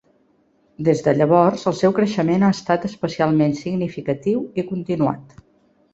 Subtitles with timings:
[0.87, 5.37] Des de llavors, el seu creixement ha estat especialment significatiu i continuat.